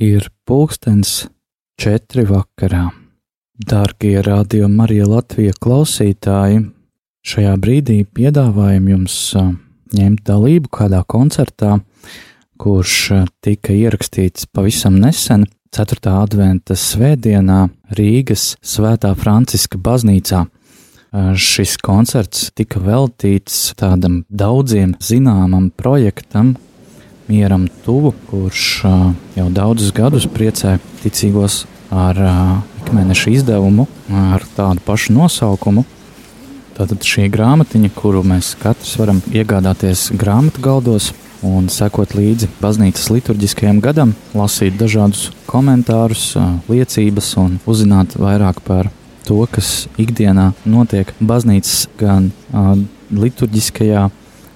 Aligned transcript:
Ir 0.00 0.30
pulkstens 0.48 1.26
četri 1.76 2.22
vakarā. 2.24 2.86
Dārgie 3.60 4.22
radio 4.24 4.64
Marija 4.72 5.04
Latvija 5.04 5.52
klausītāji, 5.60 6.62
šajā 7.28 7.50
brīdī 7.60 7.98
piedāvājam 8.08 8.86
jums 8.88 9.16
ņemt 9.92 10.22
dalību 10.24 10.70
kādā 10.72 11.02
koncertā, 11.04 11.74
kurš 12.56 12.94
tika 13.44 13.76
ierakstīts 13.76 14.48
pavisam 14.48 14.96
nesen, 15.02 15.44
4. 15.76 16.00
adventa 16.14 16.78
svētdienā 16.80 17.66
Rīgas 18.00 18.54
Svētā 18.64 19.12
Franciska 19.20 19.76
baznīcā. 19.76 20.46
Šis 21.36 21.76
koncerts 21.84 22.48
tika 22.56 22.80
veltīts 22.80 23.74
tādam 23.76 24.22
daudziem 24.32 24.96
zināmam 24.96 25.68
projektam, 25.76 26.54
mieram 27.30 27.68
tuvu, 27.84 28.12
kurš 28.30 28.82
jau 29.36 29.46
daudzus 29.54 29.94
gadus 29.94 30.26
priecē 30.26 30.78
ticīgos 31.04 31.62
ar 31.94 32.18
ikmēneša 32.82 33.32
izdevumu 33.36 33.86
ar 34.10 34.44
tādu 34.56 34.82
pašu 34.86 35.14
nosaukumu. 35.14 35.84
Tātad 36.74 37.04
šī 37.04 37.28
grāmatiņa, 37.30 37.90
kuru 37.94 38.22
mēs 38.26 38.54
katrs 38.58 38.96
varam 38.98 39.20
iegādāties 39.30 40.08
grāmatu 40.16 40.62
galdos 40.64 41.10
un 41.46 41.68
sekot 41.72 42.14
līdzi 42.16 42.48
baznīcas 42.60 43.10
liturģiskajam 43.12 43.80
gadam, 43.84 44.14
lasīt 44.36 44.78
dažādus 44.80 45.28
komentārus, 45.48 46.32
liecības 46.68 47.34
un 47.40 47.58
uzzināt 47.68 48.16
vairāk 48.20 48.62
par 48.64 48.90
to, 49.28 49.38
kas 49.52 49.86
ikdienā 50.00 50.50
notiek 50.64 51.12
baznīcas 51.20 51.86
gan 52.00 52.30
liturģiskajā, 53.10 54.08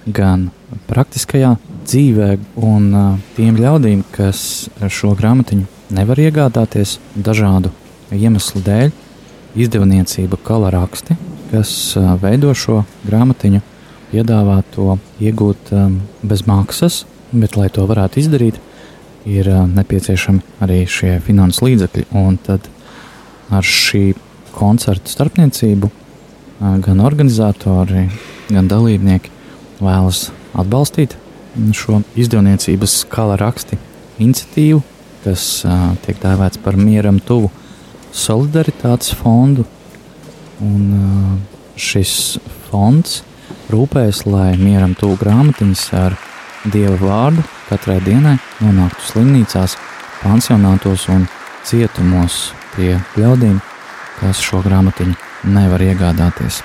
gan 0.05 0.49
praktiskajā 0.89 1.55
dzīvē, 1.85 2.29
un 2.65 2.89
tiem 3.37 3.57
ļaudīm, 3.61 4.03
kas 4.15 4.67
šo 4.89 5.13
grāmatiņu 5.17 5.65
nevar 5.95 6.19
iegādāties 6.19 6.97
dažādu 7.15 7.71
iemeslu 8.15 8.61
dēļ, 8.65 8.91
izdevniecība 9.55 10.39
Kalaraksti, 10.43 11.15
kas 11.51 11.71
veido 12.21 12.51
šo 12.57 12.81
grāmatiņu, 13.05 13.61
piedāvā 14.11 14.61
to 14.75 14.97
iegūt 15.23 15.71
bez 16.25 16.45
maksas, 16.49 17.03
bet, 17.31 17.57
lai 17.59 17.69
to 17.73 17.85
varētu 17.87 18.21
izdarīt, 18.21 18.59
ir 19.25 19.49
nepieciešami 19.49 20.61
arī 20.65 20.83
šie 20.89 21.17
finanses 21.25 21.63
līdzekļi. 21.65 22.07
Un 22.17 22.37
tad 22.45 22.67
ar 23.53 23.65
šī 23.65 24.13
koncerta 24.55 25.11
starpniecību 25.11 25.91
gan 26.85 27.01
organizatori, 27.03 28.07
gan 28.49 28.69
dalībnieki 28.71 29.33
vēlas 29.83 30.29
atbalstīt 30.55 31.17
šo 31.75 32.01
izdevniecības 32.19 33.03
kala 33.11 33.37
raksti 33.39 33.77
iniciatīvu, 34.21 34.81
kas 35.25 35.45
uh, 35.67 35.93
tiek 36.05 36.19
dēvēts 36.21 36.61
par 36.63 36.77
mieram 36.79 37.19
tuvu 37.23 37.51
solidaritātes 38.15 39.15
fondu. 39.19 39.65
Un, 40.63 40.83
uh, 40.95 41.55
šis 41.75 42.37
fonds 42.69 43.21
rūpējas, 43.71 44.23
lai 44.29 44.53
mieram 44.59 44.95
tuvu 44.97 45.17
grāmatiņas 45.19 45.85
ar 45.99 46.15
dieva 46.71 46.95
vārdu 47.01 47.43
katrai 47.69 47.99
dienai 48.05 48.37
nonāktu 48.61 49.09
slimnīcās, 49.09 49.75
pansionātos 50.21 51.07
un 51.13 51.27
cietumos 51.65 52.53
pie 52.75 52.95
ļaudīm, 53.19 53.59
kas 54.19 54.41
šo 54.43 54.61
grāmatiņu 54.65 55.17
nevar 55.55 55.83
iegādāties. 55.85 56.61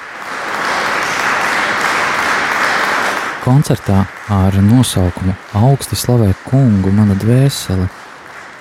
Koncertā 3.41 4.03
ar 4.29 4.57
nosaukumu 4.61 5.33
Augsti 5.57 5.97
slavē 5.97 6.35
kungu 6.45 6.91
mana 6.93 7.15
dvēsele 7.17 7.87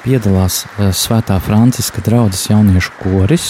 piedalās 0.06 0.62
eh, 0.66 0.94
Svētā 0.96 1.36
Franciska 1.44 2.04
draudzes 2.06 2.48
jauniešu 2.50 2.96
koris. 3.02 3.50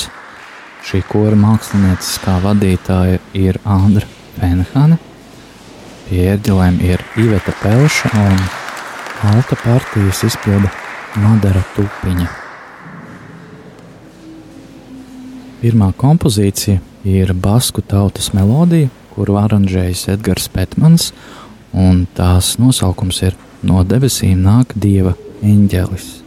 Šī 0.89 1.03
kora 1.05 1.37
mākslinieckā 1.37 2.39
vadītāja 2.41 3.19
ir 3.37 3.59
Andra 3.67 4.07
Fenhane, 4.39 4.97
pie 6.07 6.23
ērģelēm 6.33 6.79
ir 6.87 7.03
Iveta 7.19 7.53
Pelša 7.61 8.13
un 8.17 8.39
alta 9.29 9.57
partijas 9.59 10.23
izpilda 10.25 10.71
Madara 11.19 11.61
Tupiņa. 11.75 12.29
Pirmā 15.59 15.91
kompozīcija 15.99 16.79
ir 17.03 17.33
basku 17.35 17.83
tautas 17.83 18.31
melodija, 18.33 18.87
kuru 19.19 19.35
aranžējis 19.41 20.07
Edgars 20.15 20.47
Petmans, 20.55 21.11
un 21.75 22.05
tās 22.15 22.55
nosaukums 22.61 23.19
ir 23.27 23.35
No 23.59 23.81
debesīm 23.83 24.39
nāk 24.39 24.71
dieva 24.79 25.17
eņģelis. 25.43 26.18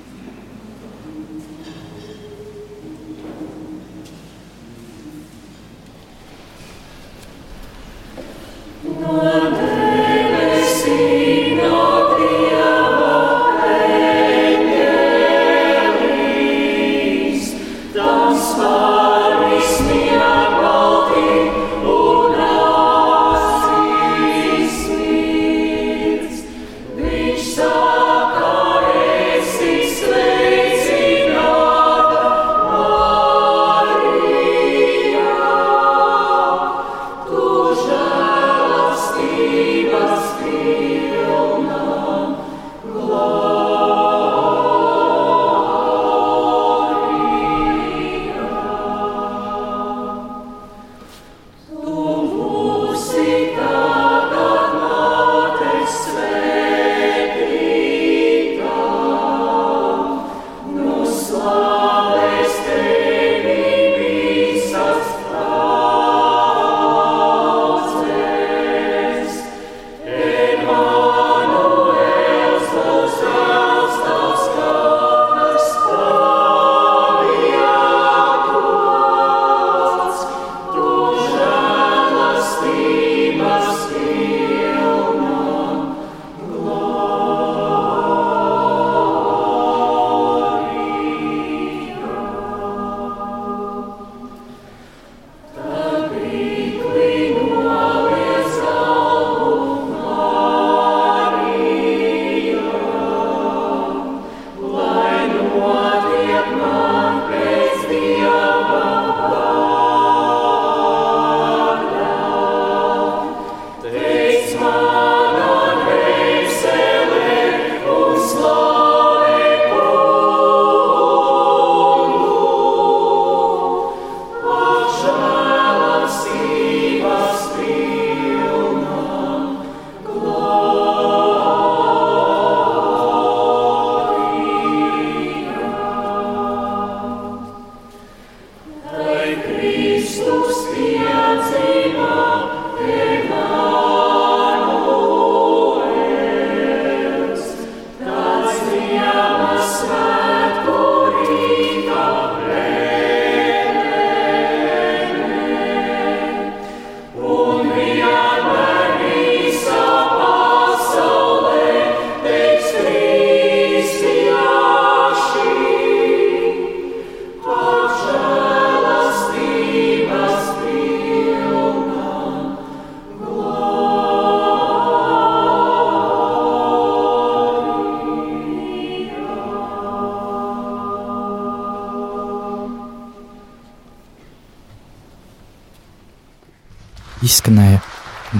Izskanēja 187.42 187.80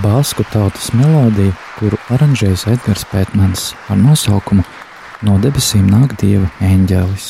basku 0.02 0.44
tautas 0.52 0.92
melodija, 0.94 1.52
kuru 1.78 1.98
aranžējas 2.14 2.68
Edgars 2.70 3.04
Pētmans 3.10 3.74
ar 3.90 3.98
nosaukumu 3.98 4.62
No 5.22 5.36
debesīm 5.38 5.86
nāk 5.86 6.16
dieva 6.18 6.48
eņģēlis. 6.60 7.26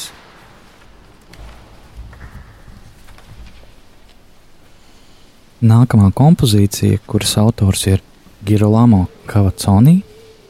Nākamā 5.61 6.09
kompozīcija, 6.17 7.03
kuras 7.07 7.37
autors 7.37 7.85
ir 7.87 8.01
Girolamo 8.45 9.07
Cavaconi, 9.29 10.03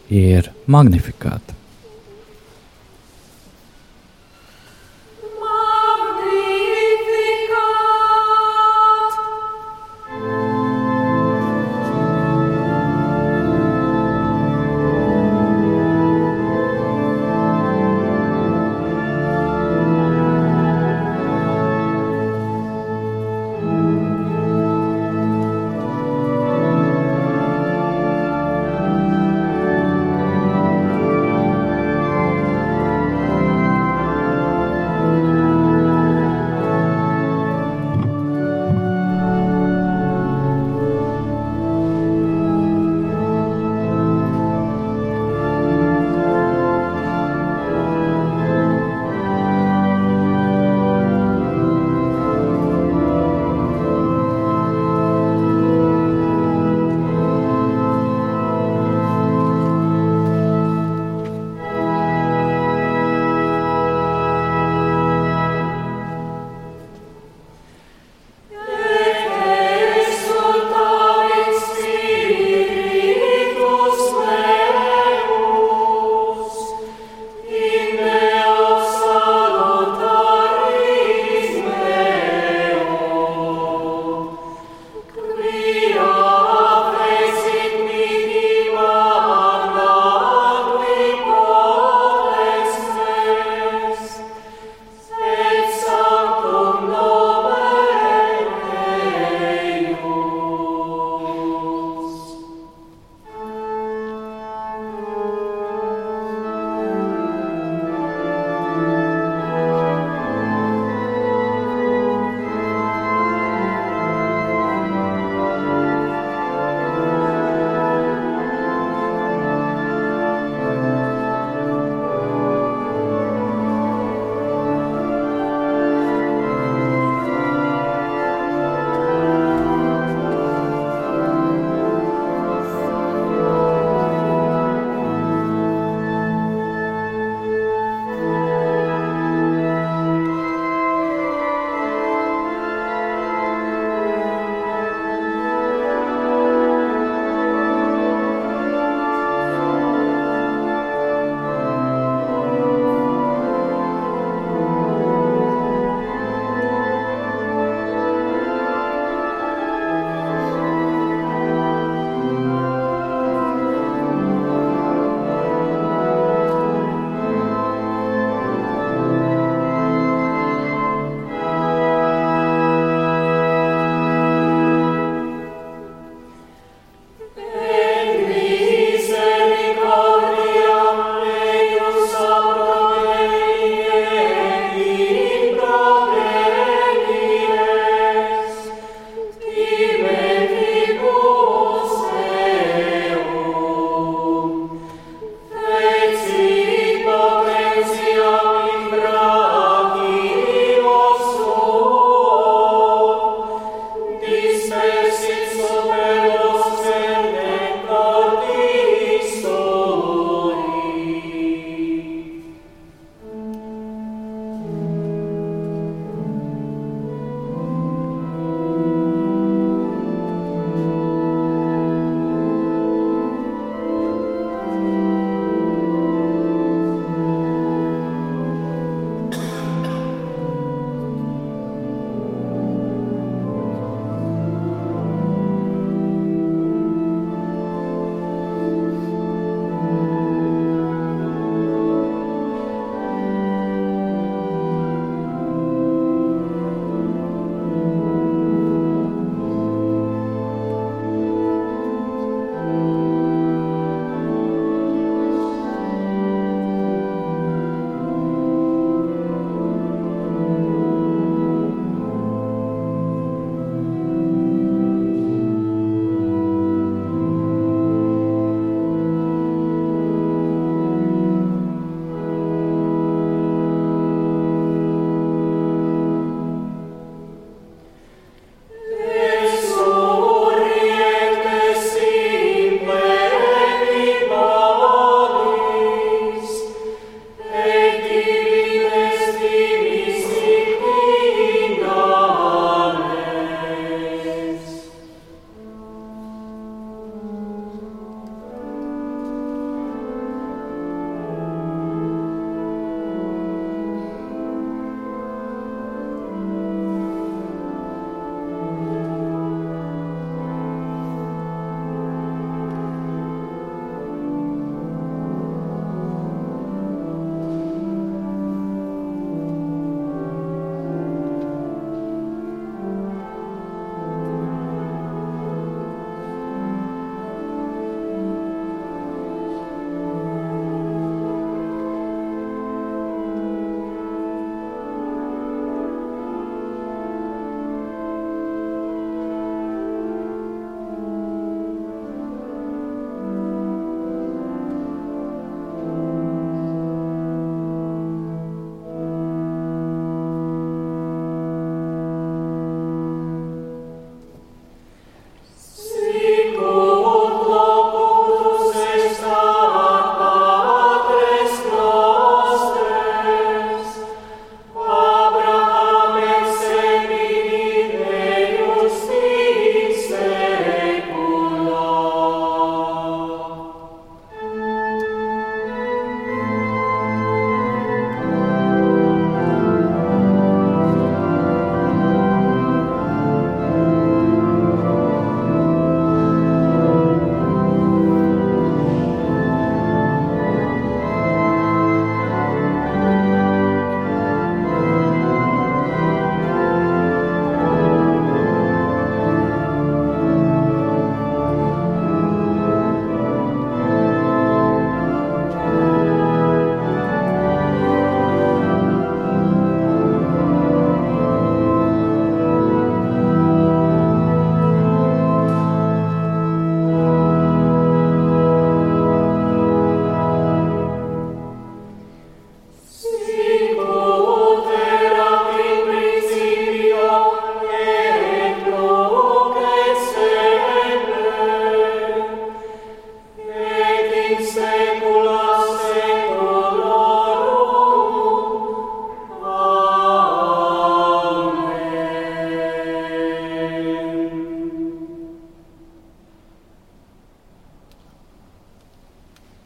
ir 0.09 0.53
Magnifikāta. 0.67 1.62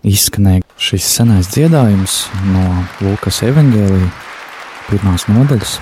Izskanēja 0.07 0.63
šis 0.79 1.07
senais 1.17 1.51
dziedājums 1.51 2.17
no 2.53 2.65
Lūkas 3.03 3.43
evanģēlīja, 3.49 4.09
pirmās 4.87 5.27
nodaļas, 5.31 5.77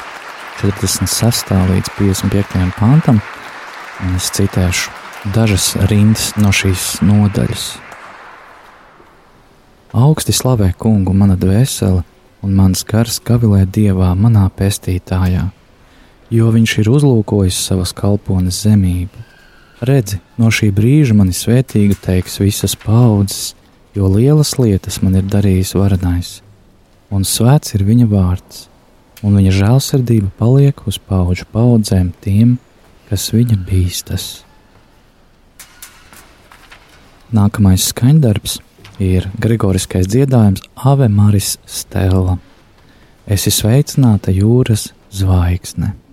46. 0.62 1.50
līdz 1.70 1.90
55. 1.98 2.68
pantam, 2.78 3.20
es 4.14 4.30
citēšu 4.36 4.92
dažas 5.34 5.74
rindas 5.90 6.30
no 6.40 6.52
šīs 6.54 7.02
nodaļas. 7.04 7.66
Augsti 9.94 10.34
slavē 10.34 10.72
kungu 10.78 11.14
mana 11.14 11.36
dvēsele, 11.38 12.02
un 12.44 12.56
mans 12.56 12.82
gars 12.88 13.20
gavilē 13.24 13.62
dievā 13.70 14.10
manā 14.18 14.46
pestītājā, 14.56 15.44
jo 16.34 16.48
viņš 16.54 16.78
ir 16.80 16.90
uzlūkojis 16.96 17.60
savas 17.68 17.92
kalpones 17.96 18.62
zemību. 18.64 19.28
Redzi, 19.84 20.20
no 20.40 20.48
šī 20.54 20.70
brīža 20.72 21.16
mani 21.16 21.36
svētīgi 21.36 21.98
teiks 22.00 22.40
visas 22.40 22.76
paudzes, 22.80 23.52
jo 23.94 24.08
lielas 24.10 24.56
lietas 24.58 25.00
man 25.02 25.18
ir 25.20 25.26
darījis 25.30 25.74
varenais, 25.78 26.30
un 27.14 27.26
svēts 27.26 27.76
ir 27.76 27.86
viņa 27.86 28.08
vārds, 28.10 28.66
un 29.22 29.38
viņa 29.38 29.54
žēlsirdība 29.60 30.32
paliek 30.38 30.84
uz 30.90 30.98
paudžu 30.98 31.46
paudzēm 31.54 32.12
tiem, 32.24 32.58
kas 33.08 33.30
viņa 33.34 33.58
bīstas. 33.68 34.28
Nākamais 37.34 37.88
skaņdarbs 37.90 38.60
ir 39.02 39.26
Gregoriskais 39.42 40.06
dziedājums 40.10 40.62
Ave 40.76 41.08
Maris 41.10 41.56
Stella. 41.66 42.38
Esi 43.26 43.50
sveicināta 43.50 44.34
jūras 44.34 44.92
zvaigzne! 45.14 46.03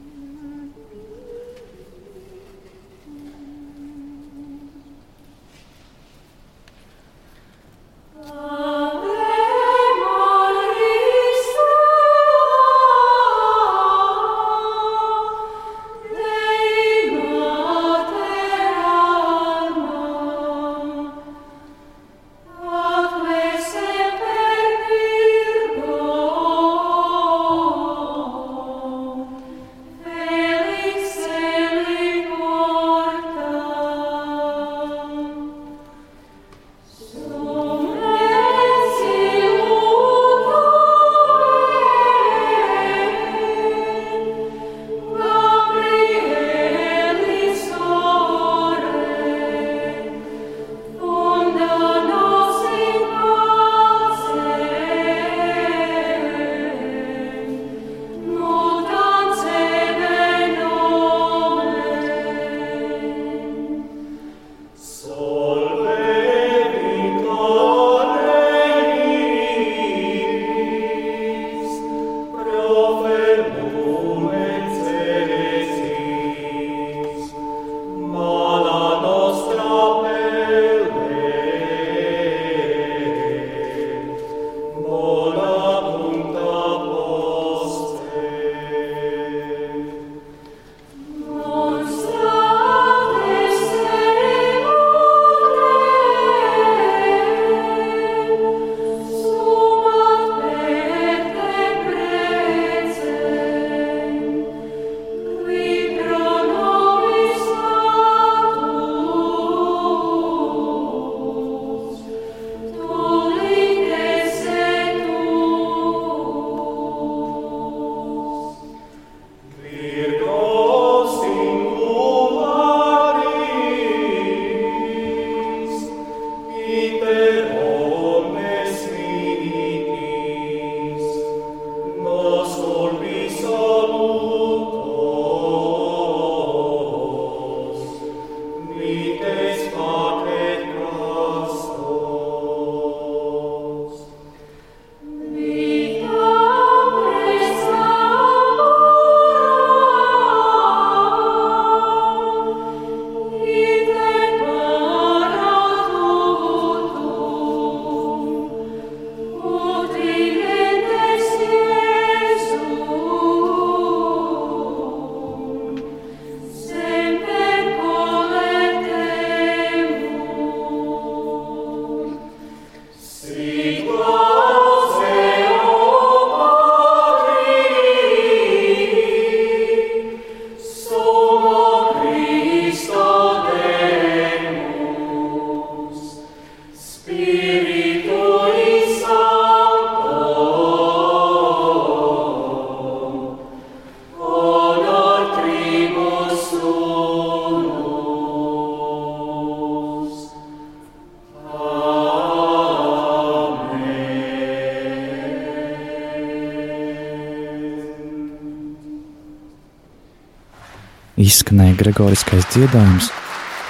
Izskanēja 211.22 211.78
Gregoriskais 211.80 212.48
dziedājums 212.54 213.12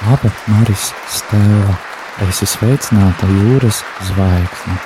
Aba 0.10 0.32
Maris 0.50 0.90
Stēla, 1.14 1.76
esi 2.28 2.48
sveicināta 2.50 3.30
jūras 3.30 3.84
zvaigzne. 4.10 4.80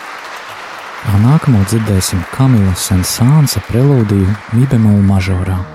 Nākamo 1.21 1.61
dzirdēsim 1.69 2.25
Kamila 2.33 2.73
Sensānsa 2.79 3.61
prelūdiju 3.69 4.27
Mībemolu 4.57 5.05
mažorā. 5.05 5.74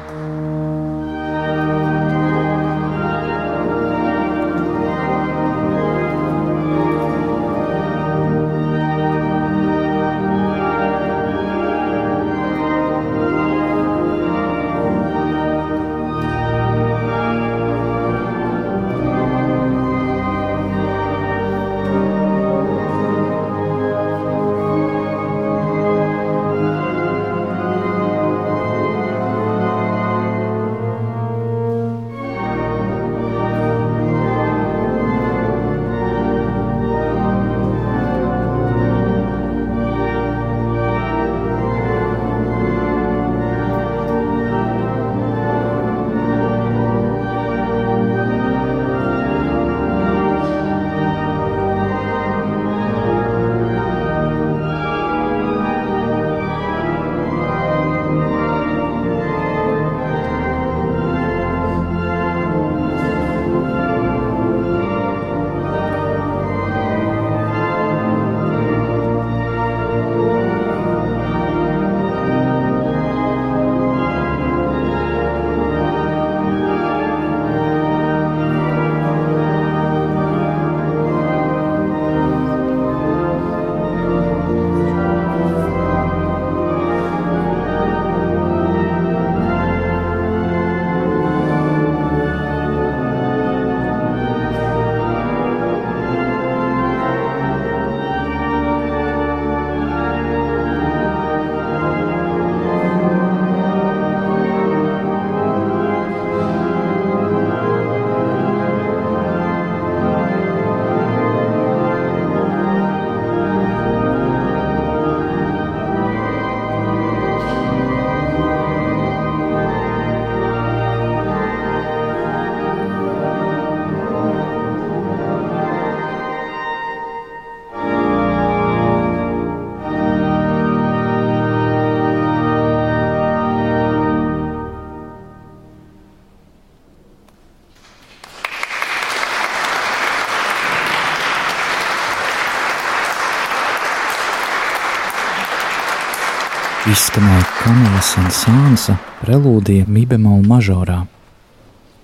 Izskanēja 146.91 147.43
Kamila 147.61 148.01
Sansānsa 148.03 148.97
prelūdija 149.21 149.87
Mībemolu 149.87 150.43
mažorā. 150.49 151.05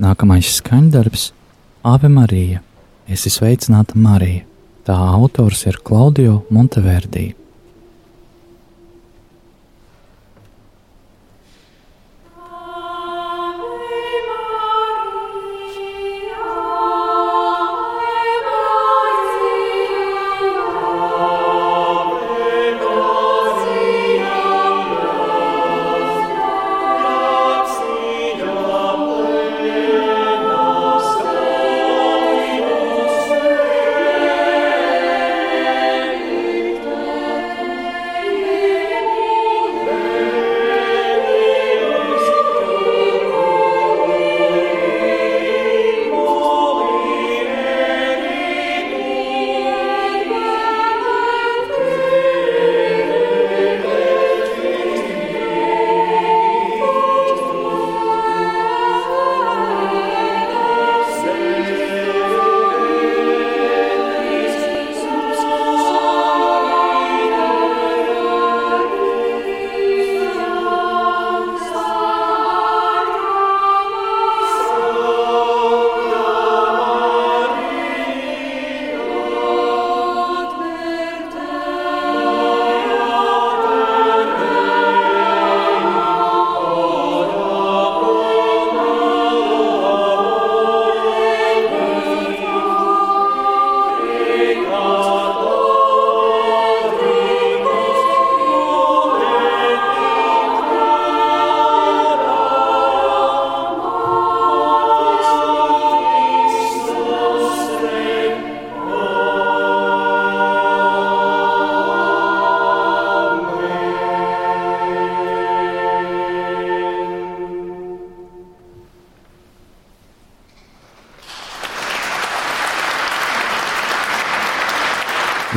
Nākamais 0.03 0.51
skaņdarbs- 0.61 1.33
Ave 1.93 2.09
Marija, 2.09 2.61
esi 3.09 3.31
sveicināta 3.31 3.97
Marija. 3.97 4.45
Tā 4.87 4.95
autors 4.95 5.67
ir 5.67 5.81
Klaudio 5.83 6.45
Monteverdi. 6.51 7.35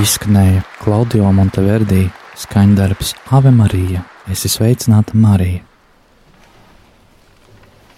Izskanēja 0.10 0.64
Klaudio 0.82 1.28
Monteverdi 1.36 2.08
skaņdarbs 2.40 3.12
Ave 3.36 3.52
Marija, 3.54 4.02
esi 4.32 4.50
sveicināta 4.50 5.14
Marija. 5.14 5.62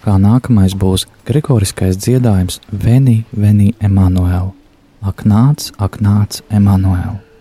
Kā 0.04 0.18
nākamais 0.20 0.76
būs 0.76 1.06
gregoriskais 1.28 1.96
dziedājums 1.96 2.60
Veni, 2.68 3.22
Veni, 3.32 3.72
Emanuēl. 3.80 4.52
Ak 5.00 5.24
nāc, 5.24 5.70
ak 5.80 6.02
nāc, 6.04 6.42
Emanuēl! 6.52 7.31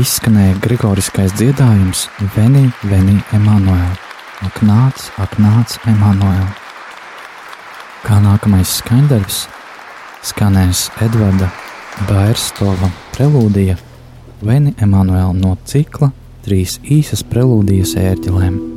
Izskanēja 0.00 0.58
Grigoriskais 0.60 1.32
dziedājums 1.38 2.06
Veni, 2.34 2.66
Veni, 2.84 3.16
Emanuēl. 3.36 3.96
Ak, 4.44 4.60
nāc, 4.66 5.08
ak, 5.22 5.38
nāc, 5.40 5.78
Emanuēl. 5.88 6.46
Kā 8.04 8.20
nākamais 8.22 8.76
skaņdarbs 8.82 9.42
skanēs 10.26 10.86
Edvarda 11.06 11.50
Bairstova 12.10 12.92
prelūdija 13.16 13.78
Veni, 14.44 14.76
Emanuēl 14.76 15.36
no 15.40 15.56
cikla 15.64 16.12
trīs 16.46 16.78
īsas 16.84 17.24
prelūdijas 17.26 17.96
ērģelēm. 17.98 18.75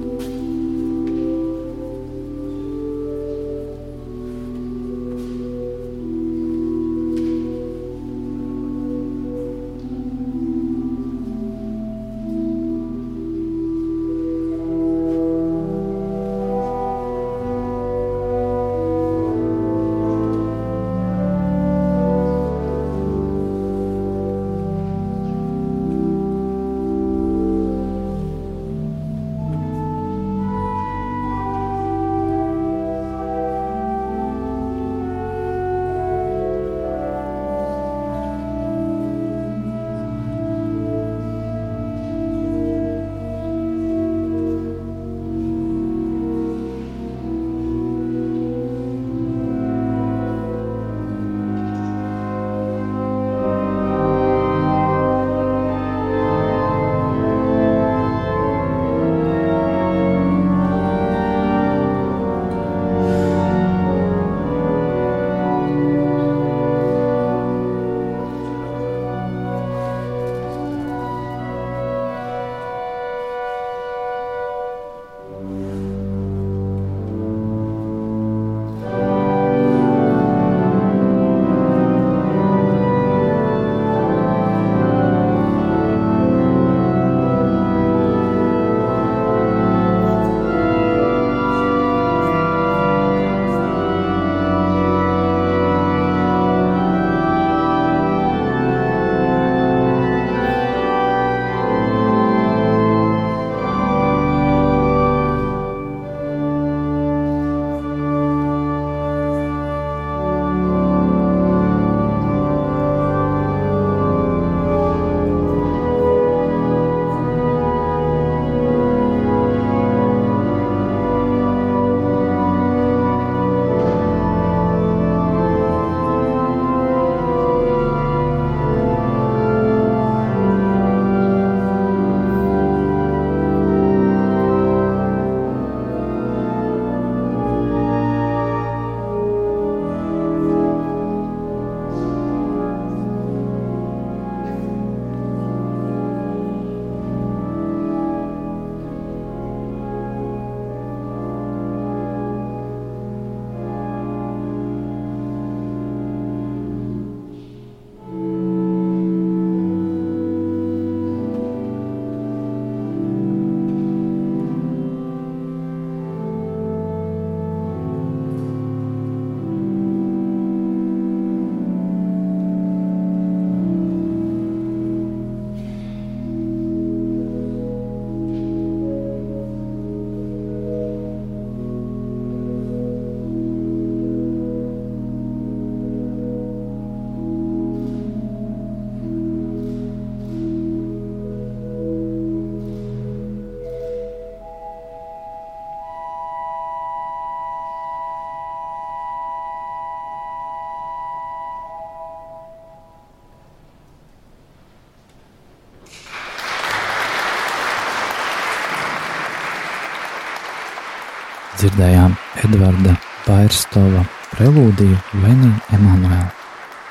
Dzirdējām 211.70 212.14
Edvarda 212.42 212.96
Bairstova 213.28 214.02
prelūdiju 214.32 214.96
Veni 215.22 215.50
Emanuēl 215.76 216.32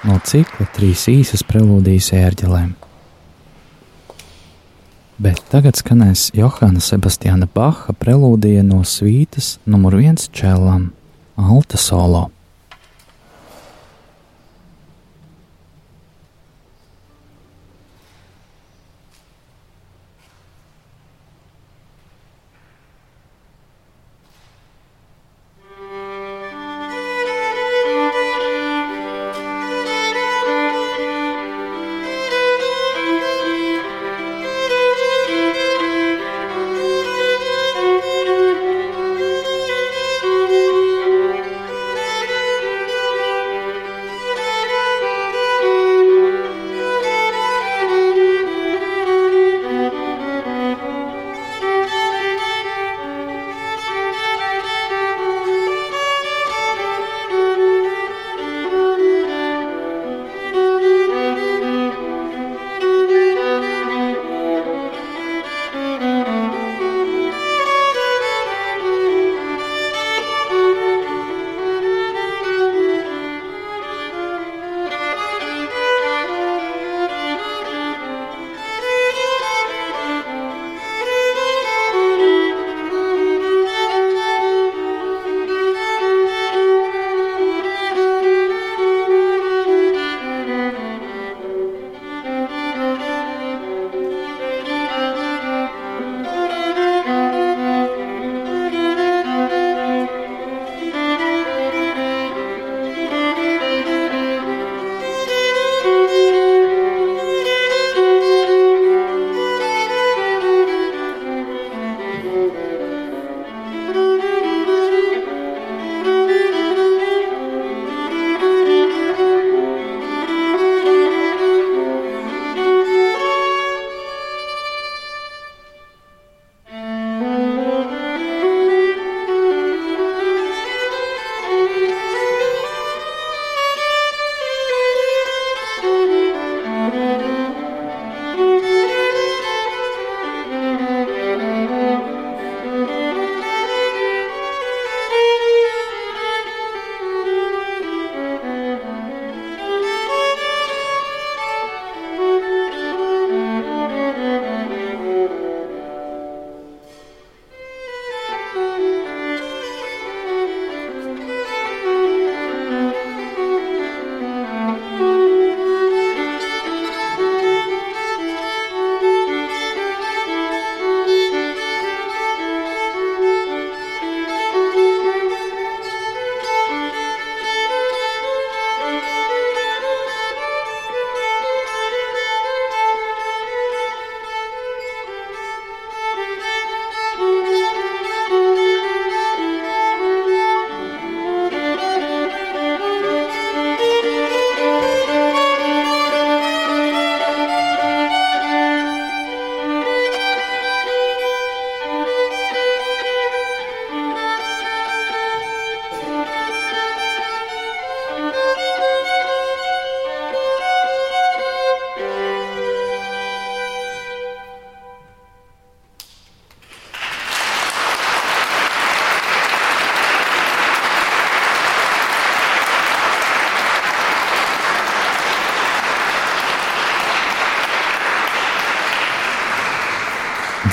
no 0.06 0.18
cikla 0.22 0.68
trīs 0.76 1.06
īsas 1.10 1.42
prelūdijas 1.48 2.12
ērģelēm. 2.14 2.76
Bet 5.18 5.42
tagad 5.50 5.80
skanēs 5.80 6.28
Johana 6.36 6.82
Sebastiāna 6.84 7.48
Baha 7.50 7.96
prelūdija 7.98 8.62
no 8.66 8.84
svītas 8.86 9.56
numur 9.66 9.98
viens 9.98 10.30
čēlām 10.30 10.92
Alta 11.34 11.80
solo. 11.80 12.28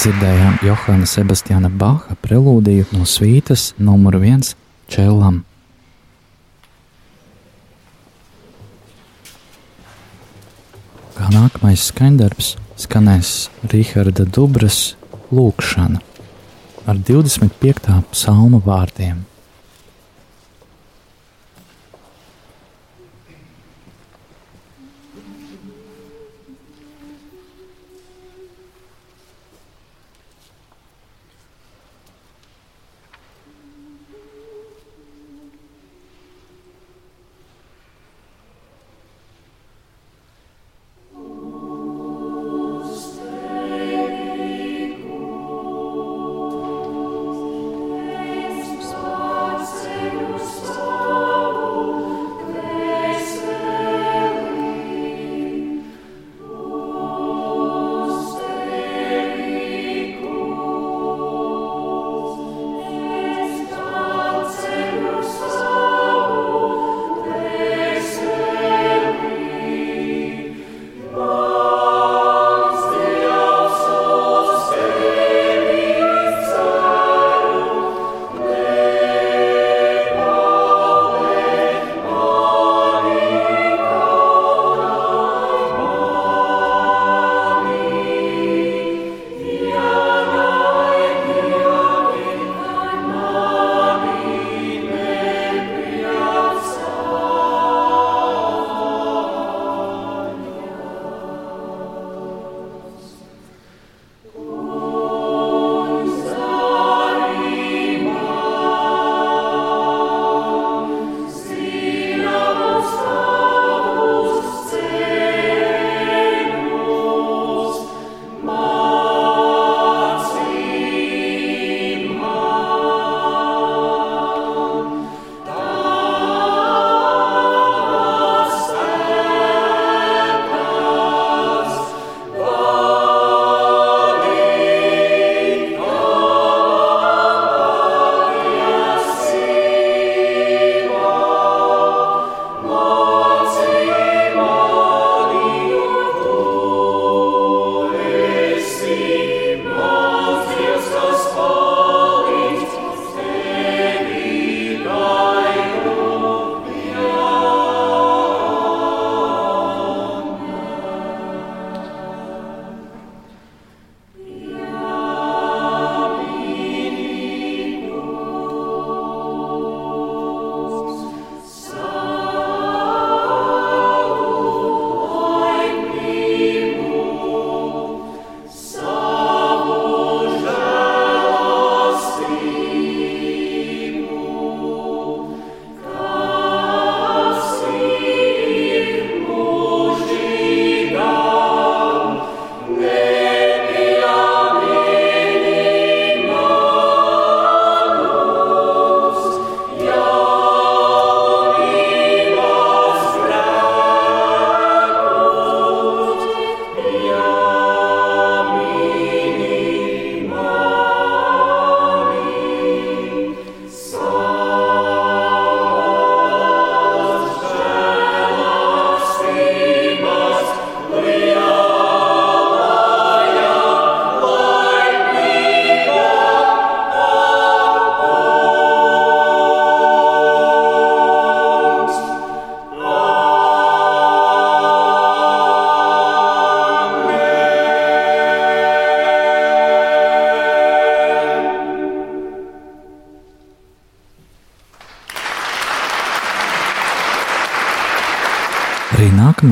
Dzirdējām 0.05 0.59
Johana 0.61 1.07
Sebastiāna 1.09 1.69
Baha 1.81 2.13
prelūdiju 2.21 2.91
no 2.93 3.07
svītas 3.09 3.71
numur 3.81 4.19
viens 4.21 4.51
čēlam. 4.93 5.39
Kā 11.15 11.31
nākamais 11.33 11.87
skaņdarbs 11.89 12.51
skanēs 12.85 13.31
Rīharda 13.71 14.27
Dubras 14.29 14.91
lūkšana 15.33 16.03
ar 16.85 17.01
25. 17.09 18.03
psalma 18.13 18.61
vārdiem. 18.61 19.25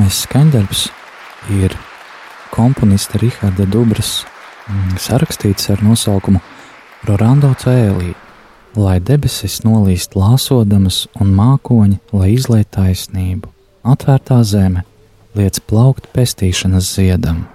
Nākamais 0.04 0.26
skaņdarbs 0.26 0.80
ir 1.64 1.72
komponista 2.52 3.16
Rahāda 3.22 3.64
Dubras 3.64 4.26
mm, 4.68 4.98
sarakstīts 5.00 5.70
ar 5.72 5.80
nosaukumu 5.80 6.42
Rorando 7.08 7.48
Cēlī, 7.56 8.10
lai 8.76 8.98
debesis 9.00 9.62
nolīst 9.64 10.12
lāsodamas 10.12 11.06
un 11.16 11.32
mākoņi, 11.32 11.96
lai 12.12 12.34
izlaiž 12.34 12.68
taisnību, 12.76 13.48
atvērtā 13.80 14.42
zeme, 14.44 14.84
liec 15.40 15.62
plaukt 15.64 16.12
pestīšanas 16.12 16.92
ziedam. 16.98 17.46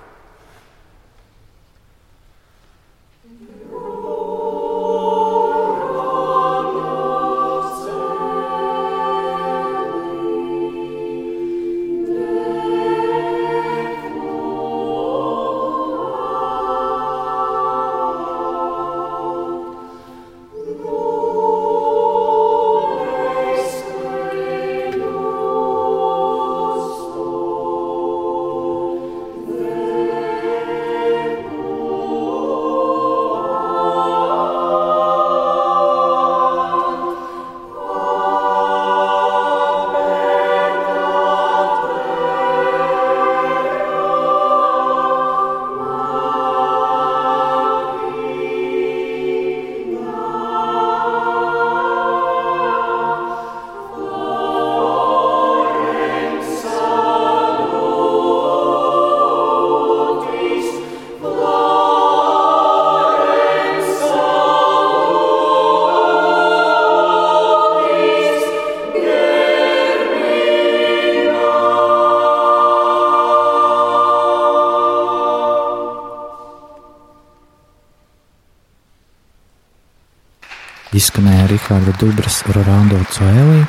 Izskanēja 80.99 81.47
Riharda 81.47 81.93
Dubras 82.01 82.41
Rolando 82.51 82.99
Coelī, 83.13 83.61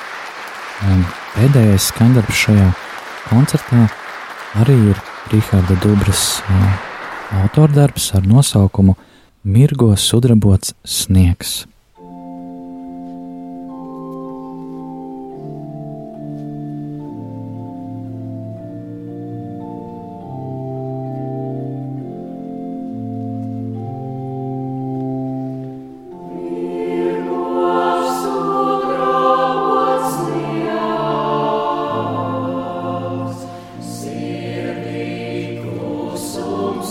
un 0.91 1.03
pēdējais 1.37 1.91
skandarbs 1.93 2.43
šajā 2.45 2.69
koncertā 3.29 3.85
arī 4.59 4.77
ir 4.91 5.03
Riharda 5.31 5.77
Dubras 5.85 6.25
autordarbs 7.43 8.11
ar 8.19 8.27
nosaukumu 8.27 8.97
Mirgo 9.45 9.93
sudrabots 9.97 10.75
sniegs. 10.85 11.70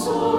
sou. 0.09 0.38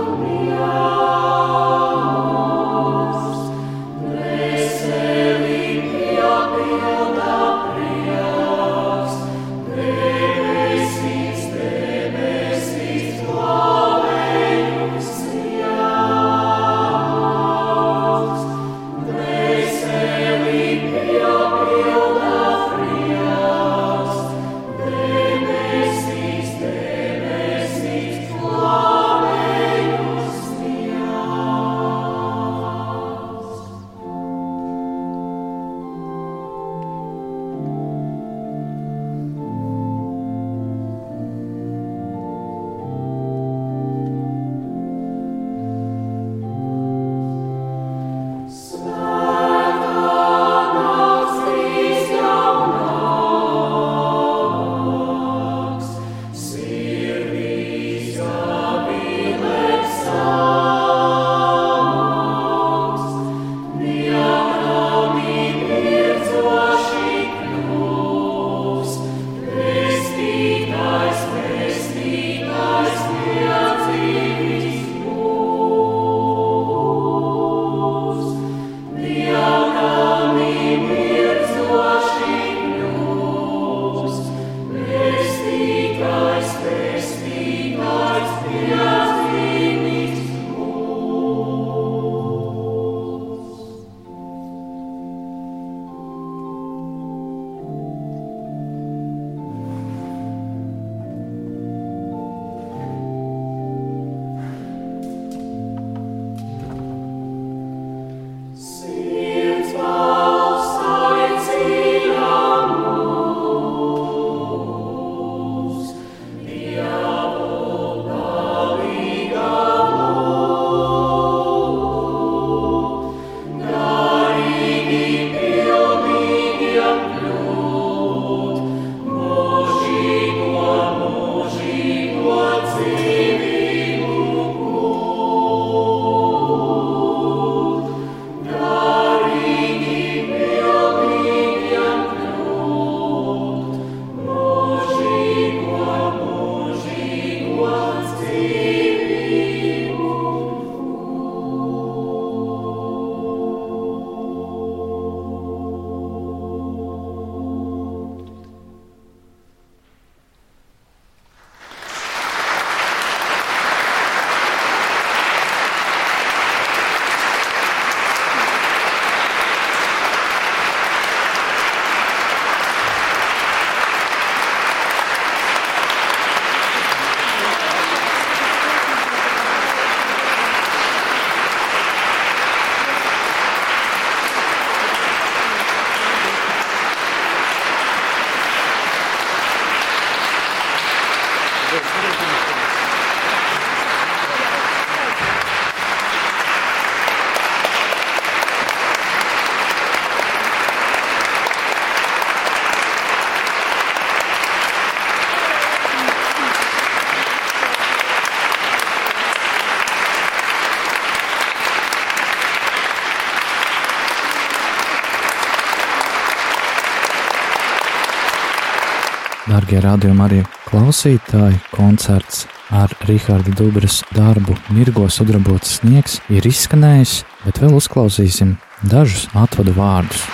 Darbie 219.70 219.86
radījumi 219.86 220.22
arī 220.24 220.38
klausītāji, 220.66 221.60
koncerts 221.70 222.40
ar 222.74 222.90
Rīgārda 223.06 223.52
Dubras 223.54 224.00
darbu 224.10 224.56
Mirgo 224.74 225.04
sudrabots 225.06 225.76
sniegs 225.76 226.16
ir 226.26 226.48
izskanējis, 226.50 227.12
bet 227.44 227.60
vēl 227.62 227.76
uzklausīsim 227.78 228.56
dažus 228.90 229.28
atvadu 229.30 229.70
vārdus. 229.76 230.24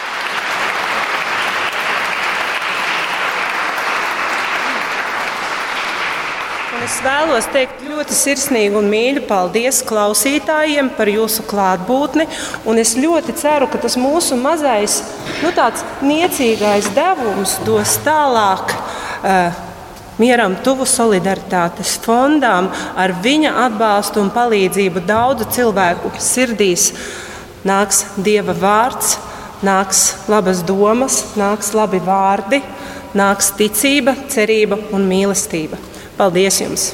Es 6.87 6.97
vēlos 7.05 7.51
teikt 7.53 7.85
ļoti 7.85 8.17
sirsnīgu 8.17 8.81
un 8.81 8.89
mīļu 8.89 9.27
paldies 9.29 9.83
klausītājiem 9.85 10.89
par 10.97 11.13
jūsu 11.13 11.45
klātbūtni. 11.51 12.25
Es 12.81 12.97
ļoti 12.97 13.37
ceru, 13.37 13.69
ka 13.69 13.85
tas 13.85 14.01
mūsu 14.01 14.41
mazais, 14.41 15.03
nu, 15.45 15.53
tāds 15.53 15.85
niecīgais 16.01 16.89
devums 16.97 17.59
dos 17.69 17.99
tālāk 18.07 18.76
Mieram 20.17 20.55
tuvu 20.65 20.87
solidaritātes 20.89 21.99
fondām 22.01 22.71
ar 22.97 23.13
viņa 23.21 23.53
atbalstu 23.67 24.23
un 24.23 24.31
palīdzību 24.33 25.03
daudzu 25.05 25.45
cilvēku 25.53 26.15
sirdīs 26.17 26.87
nāks 27.69 28.05
Dieva 28.17 28.55
vārds, 28.57 29.19
nāks 29.67 30.29
labas 30.33 30.63
domas, 30.65 31.19
nāks 31.37 31.75
labi 31.77 32.01
vārdi, 32.01 32.63
nāks 33.17 33.53
ticība, 33.59 34.17
cerība 34.33 34.79
un 34.97 35.05
mīlestība. 35.11 35.77
Paldies 36.17 36.63
jums! 36.65 36.87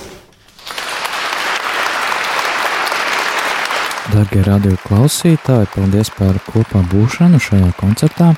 Darbie 4.13 4.43
radio 4.45 4.75
klausītāji, 4.83 5.71
paldies 5.77 6.11
par 6.19 6.37
kopā 6.51 6.83
būšanu 6.91 7.39
šajā 7.41 7.71
koncertā. 7.79 8.33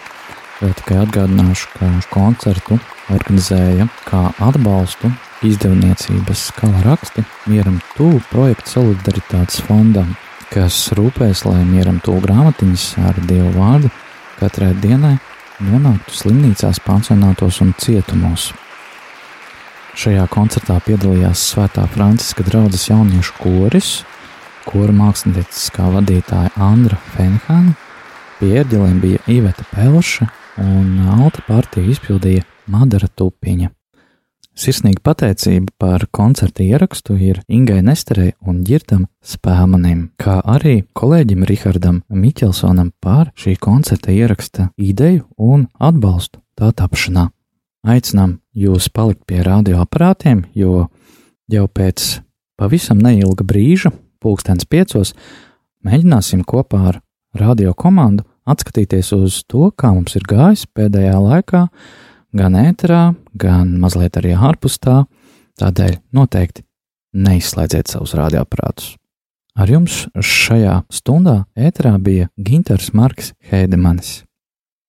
Vēl 0.60 0.76
tikai 0.78 1.00
atgādināšu, 1.06 1.72
ka 1.78 1.88
koncertu 2.12 2.78
organizēja 3.12 3.86
kā 4.06 4.22
atbalstu 4.42 5.10
izdevniecības 5.44 6.48
skala 6.50 6.80
raksti 6.86 7.24
Mieram 7.50 7.80
Tūlu 7.98 8.22
projekta 8.30 8.78
solidaritātes 8.78 9.60
fondam, 9.66 10.14
kas 10.52 10.86
rūpēs, 10.96 11.44
lai 11.48 11.60
Mieram 11.68 12.00
Tūlu 12.04 12.24
grāmatiņas 12.24 12.86
ar 13.04 13.20
Dievu 13.28 13.52
vārdu 13.58 13.90
katrai 14.38 14.72
dienai 14.80 15.16
nonāktu 15.64 16.16
slimnīcās, 16.16 16.80
pansionātos 16.84 17.60
un 17.64 17.74
cietumos. 17.78 18.52
Šajā 19.94 20.24
koncertā 20.32 20.80
piedalījās 20.82 21.44
Svētā 21.52 21.84
Franciska 21.92 22.42
draudzes 22.46 22.88
jauniešu 22.88 23.36
koris, 23.38 23.90
kura 24.66 24.94
mākslinieckā 24.96 25.90
vadītāja 25.98 26.50
Andra 26.58 26.98
Fenhāna, 27.12 27.76
pie 28.40 28.56
ērģeliem 28.62 28.98
bija 29.04 29.22
Iveta 29.30 29.66
Pelša 29.70 30.26
un 30.64 30.98
alta 31.14 31.44
partija 31.46 31.86
izpildīja 31.94 32.42
Madara 32.66 33.08
Tupiņa. 33.08 33.70
Sirsnīga 34.54 35.02
pateicība 35.02 35.72
par 35.82 36.04
koncerta 36.14 36.62
ierakstu 36.62 37.16
ir 37.18 37.40
Ingai 37.50 37.80
Nesterei 37.82 38.36
un 38.46 38.60
Girtam 38.64 39.08
Spēmanim, 39.18 40.12
kā 40.14 40.36
arī 40.46 40.84
kolēģim 40.94 41.42
Rihardam 41.48 42.02
Miķelsonam 42.08 42.92
par 43.02 43.32
šī 43.34 43.56
koncerta 43.58 44.14
ieraksta 44.14 44.68
ideju 44.78 45.26
un 45.42 45.66
atbalstu 45.82 46.38
tā 46.54 46.70
tapšanā. 46.70 47.32
Aicinām 47.84 48.38
jūs 48.54 48.86
palikt 48.94 49.26
pie 49.26 49.42
radioaparātiem, 49.42 50.46
jo 50.54 50.86
jau 51.50 51.66
pēc 51.66 52.06
pavisam 52.56 53.02
neilga 53.02 53.42
brīža, 53.44 53.90
pulkstens 54.22 54.70
piecos, 54.70 55.16
mēģināsim 55.84 56.46
kopā 56.46 56.84
ar 56.92 57.02
radio 57.34 57.74
komandu 57.74 58.22
atskatīties 58.46 59.10
uz 59.16 59.42
to, 59.50 59.70
kā 59.74 59.90
mums 59.96 60.14
ir 60.14 60.24
gājis 60.28 60.66
pēdējā 60.76 61.18
laikā, 61.18 61.66
gan 62.34 62.58
ēterā, 62.58 63.14
gan 63.38 63.76
mazliet 63.80 64.18
arī 64.20 64.34
ārpus 64.34 64.80
tā. 64.82 65.04
Tādēļ 65.60 66.00
noteikti 66.14 66.64
neizslēdziet 67.14 67.92
savus 67.92 68.16
radioaparātus. 68.18 68.96
Ar 69.54 69.70
jums 69.70 70.08
šajā 70.18 70.80
stundā 70.90 71.44
ēterā 71.54 71.94
bija 72.02 72.26
Ginters 72.34 72.90
Marks 72.90 73.30
Heidemanis. 73.52 74.24